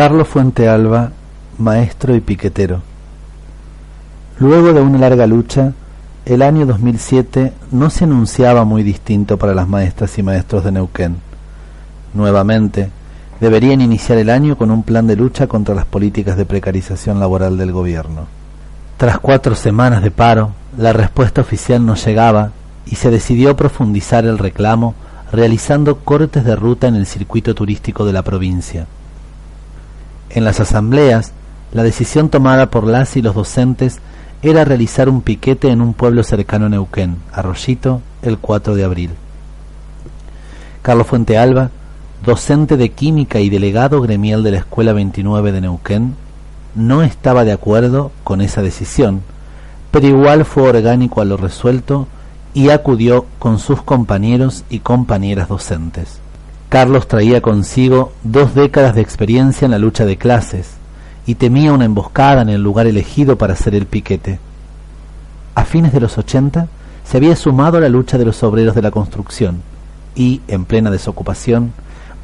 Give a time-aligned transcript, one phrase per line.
[0.00, 1.12] Carlos Fuente Alba,
[1.58, 2.80] maestro y piquetero.
[4.38, 5.74] Luego de una larga lucha,
[6.24, 11.16] el año 2007 no se anunciaba muy distinto para las maestras y maestros de Neuquén.
[12.14, 12.88] Nuevamente,
[13.40, 17.58] deberían iniciar el año con un plan de lucha contra las políticas de precarización laboral
[17.58, 18.24] del gobierno.
[18.96, 22.52] Tras cuatro semanas de paro, la respuesta oficial no llegaba
[22.86, 24.94] y se decidió profundizar el reclamo
[25.30, 28.86] realizando cortes de ruta en el circuito turístico de la provincia.
[30.30, 31.32] En las asambleas,
[31.72, 33.98] la decisión tomada por las y los docentes
[34.42, 39.10] era realizar un piquete en un pueblo cercano a Neuquén, Arroyito, el 4 de abril.
[40.82, 41.70] Carlos Fuente Alba,
[42.24, 46.14] docente de química y delegado gremial de la Escuela 29 de Neuquén,
[46.76, 49.22] no estaba de acuerdo con esa decisión,
[49.90, 52.06] pero igual fue orgánico a lo resuelto
[52.54, 56.20] y acudió con sus compañeros y compañeras docentes.
[56.70, 60.74] Carlos traía consigo dos décadas de experiencia en la lucha de clases
[61.26, 64.38] y temía una emboscada en el lugar elegido para hacer el piquete.
[65.56, 66.68] A fines de los ochenta
[67.02, 69.62] se había sumado a la lucha de los obreros de la construcción
[70.14, 71.72] y, en plena desocupación,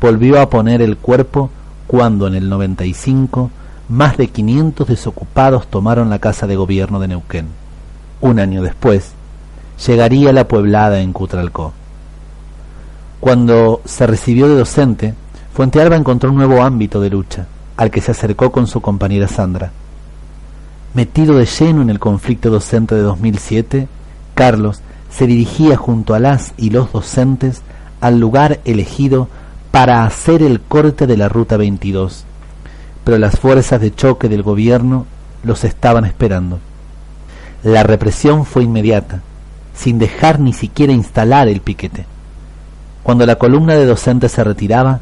[0.00, 1.50] volvió a poner el cuerpo
[1.88, 3.50] cuando en el 95
[3.88, 7.46] más de 500 desocupados tomaron la casa de gobierno de Neuquén.
[8.20, 9.10] Un año después,
[9.84, 11.72] llegaría la pueblada en Cutralcó.
[13.20, 15.14] Cuando se recibió de docente,
[15.54, 19.72] Fuentealba encontró un nuevo ámbito de lucha, al que se acercó con su compañera Sandra.
[20.92, 23.88] Metido de lleno en el conflicto docente de 2007,
[24.34, 27.62] Carlos se dirigía junto a las y los docentes
[28.00, 29.28] al lugar elegido
[29.70, 32.24] para hacer el corte de la Ruta 22,
[33.04, 35.06] pero las fuerzas de choque del gobierno
[35.42, 36.58] los estaban esperando.
[37.62, 39.22] La represión fue inmediata,
[39.74, 42.04] sin dejar ni siquiera instalar el piquete.
[43.06, 44.98] Cuando la columna de docentes se retiraba,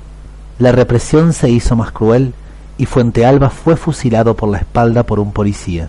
[0.59, 2.35] la represión se hizo más cruel
[2.77, 5.89] y Fuente Alba fue fusilado por la espalda por un policía.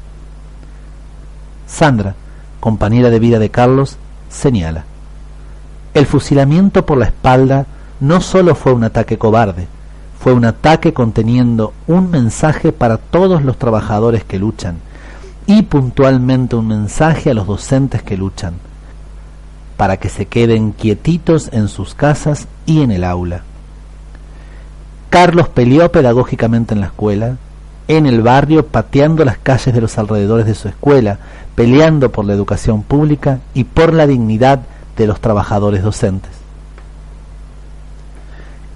[1.67, 2.15] Sandra,
[2.61, 3.97] compañera de vida de Carlos,
[4.29, 4.85] señala.
[5.93, 7.65] El fusilamiento por la espalda
[7.99, 9.67] no solo fue un ataque cobarde,
[10.17, 14.77] fue un ataque conteniendo un mensaje para todos los trabajadores que luchan
[15.47, 18.53] y puntualmente un mensaje a los docentes que luchan
[19.77, 23.43] para que se queden quietitos en sus casas y en el aula.
[25.09, 27.37] Carlos peleó pedagógicamente en la escuela,
[27.87, 31.19] en el barrio, pateando las calles de los alrededores de su escuela,
[31.55, 34.61] peleando por la educación pública y por la dignidad
[34.97, 36.31] de los trabajadores docentes.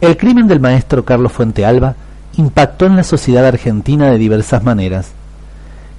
[0.02, 1.96] El crimen del maestro Carlos Fuente Alba
[2.38, 5.12] impactó en la sociedad argentina de diversas maneras.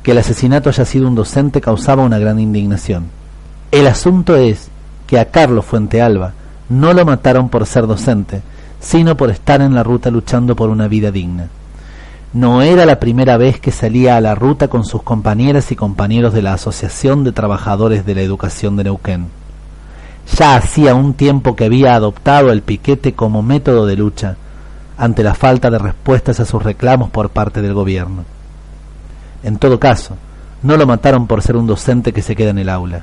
[0.02, 3.08] Que el asesinato haya sido un docente causaba una gran indignación.
[3.70, 4.69] El asunto es
[5.10, 6.34] que a Carlos Fuente Alba
[6.68, 8.42] no lo mataron por ser docente,
[8.78, 11.48] sino por estar en la ruta luchando por una vida digna.
[12.32, 16.32] No era la primera vez que salía a la ruta con sus compañeras y compañeros
[16.32, 19.26] de la Asociación de Trabajadores de la Educación de Neuquén.
[20.38, 24.36] Ya hacía un tiempo que había adoptado el piquete como método de lucha
[24.96, 28.22] ante la falta de respuestas a sus reclamos por parte del gobierno.
[29.42, 30.14] En todo caso,
[30.62, 33.02] no lo mataron por ser un docente que se queda en el aula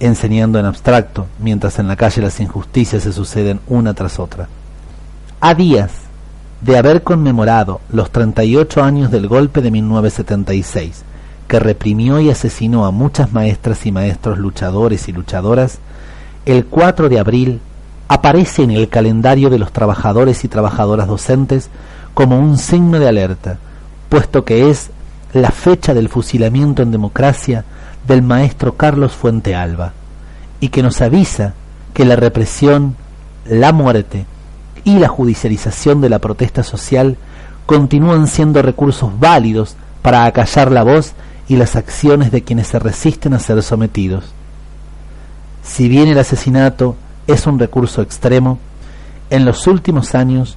[0.00, 4.48] enseñando en abstracto, mientras en la calle las injusticias se suceden una tras otra.
[5.40, 5.92] A días
[6.60, 11.04] de haber conmemorado los 38 años del golpe de 1976,
[11.46, 15.78] que reprimió y asesinó a muchas maestras y maestros luchadores y luchadoras,
[16.46, 17.60] el 4 de abril
[18.08, 21.70] aparece en el calendario de los trabajadores y trabajadoras docentes
[22.14, 23.58] como un signo de alerta,
[24.08, 24.90] puesto que es
[25.32, 27.64] la fecha del fusilamiento en democracia
[28.10, 29.92] del maestro Carlos Fuente Alba,
[30.58, 31.54] y que nos avisa
[31.94, 32.96] que la represión,
[33.46, 34.26] la muerte
[34.82, 37.16] y la judicialización de la protesta social
[37.66, 41.12] continúan siendo recursos válidos para acallar la voz
[41.46, 44.24] y las acciones de quienes se resisten a ser sometidos.
[45.62, 46.96] Si bien el asesinato
[47.28, 48.58] es un recurso extremo,
[49.30, 50.56] en los últimos años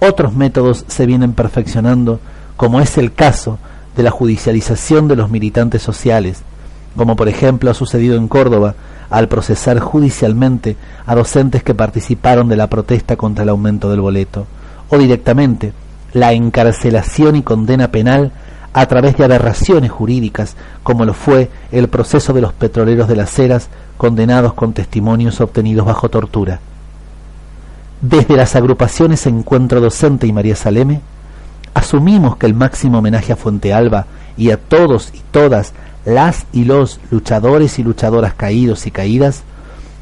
[0.00, 2.20] otros métodos se vienen perfeccionando,
[2.58, 3.58] como es el caso
[3.96, 6.42] de la judicialización de los militantes sociales,
[6.96, 8.74] como por ejemplo ha sucedido en Córdoba
[9.10, 10.76] al procesar judicialmente
[11.06, 14.46] a docentes que participaron de la protesta contra el aumento del boleto,
[14.88, 15.72] o directamente
[16.12, 18.32] la encarcelación y condena penal
[18.72, 23.38] a través de aberraciones jurídicas, como lo fue el proceso de los petroleros de las
[23.38, 26.58] Heras condenados con testimonios obtenidos bajo tortura.
[28.00, 31.00] Desde las agrupaciones Encuentro Docente y María Saleme,
[31.72, 34.06] asumimos que el máximo homenaje a Fuente Alba
[34.36, 35.72] y a todos y todas
[36.04, 39.42] las y los luchadores y luchadoras caídos y caídas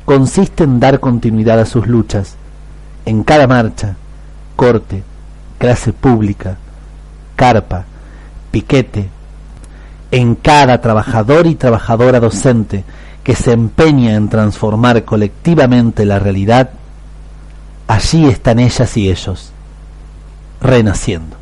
[0.05, 2.37] consiste en dar continuidad a sus luchas.
[3.05, 3.97] En cada marcha,
[4.57, 5.03] corte,
[5.59, 6.57] clase pública,
[7.37, 7.85] carpa,
[8.51, 9.09] piquete,
[10.11, 12.85] en cada trabajador y trabajadora docente
[13.25, 16.71] que se empeña en transformar colectivamente la realidad,
[17.87, 19.53] allí están ellas y ellos,
[20.61, 21.42] renaciendo.